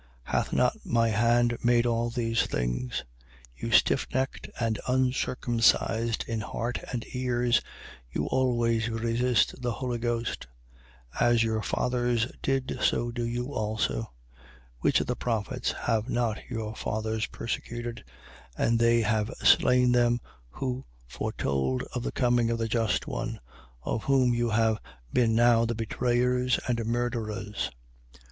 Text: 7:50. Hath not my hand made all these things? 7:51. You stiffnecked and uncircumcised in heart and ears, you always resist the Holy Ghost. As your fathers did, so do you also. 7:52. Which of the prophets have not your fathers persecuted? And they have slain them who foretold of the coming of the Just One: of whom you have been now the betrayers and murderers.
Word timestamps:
7:50. 0.29 0.31
Hath 0.35 0.51
not 0.53 0.77
my 0.83 1.09
hand 1.09 1.59
made 1.63 1.85
all 1.85 2.09
these 2.09 2.47
things? 2.47 3.03
7:51. 3.55 3.61
You 3.61 3.67
stiffnecked 3.67 4.49
and 4.59 4.79
uncircumcised 4.87 6.25
in 6.27 6.39
heart 6.41 6.79
and 6.91 7.05
ears, 7.13 7.61
you 8.11 8.25
always 8.25 8.89
resist 8.89 9.61
the 9.61 9.73
Holy 9.73 9.99
Ghost. 9.99 10.47
As 11.19 11.43
your 11.43 11.61
fathers 11.61 12.25
did, 12.41 12.79
so 12.81 13.11
do 13.11 13.23
you 13.23 13.53
also. 13.53 14.11
7:52. 14.31 14.35
Which 14.79 15.01
of 15.01 15.05
the 15.05 15.15
prophets 15.15 15.71
have 15.83 16.09
not 16.09 16.49
your 16.49 16.73
fathers 16.75 17.27
persecuted? 17.27 18.03
And 18.57 18.79
they 18.79 19.01
have 19.01 19.29
slain 19.43 19.91
them 19.91 20.19
who 20.49 20.83
foretold 21.05 21.83
of 21.93 22.01
the 22.01 22.11
coming 22.11 22.49
of 22.49 22.57
the 22.57 22.67
Just 22.67 23.05
One: 23.05 23.39
of 23.83 24.05
whom 24.05 24.33
you 24.33 24.49
have 24.49 24.79
been 25.13 25.35
now 25.35 25.65
the 25.65 25.75
betrayers 25.75 26.59
and 26.67 26.83
murderers. 26.87 27.69